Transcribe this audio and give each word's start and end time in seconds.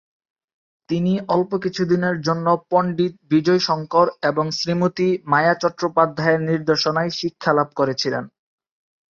তিনি 0.89 1.13
অল্প 1.27 1.51
কিছুদিনের 1.57 2.15
জন্য 2.21 2.47
পণ্ডিত 2.69 3.13
বিজয় 3.31 3.61
শঙ্কর 3.67 4.07
এবং 4.23 4.45
শ্রীমতী 4.51 5.09
মায়া 5.25 5.53
চট্টোপাধ্যায়ের 5.53 6.41
নির্দেশনায় 6.41 7.11
শিক্ষালাভ 7.19 7.67
করেছিলেন। 7.75 8.23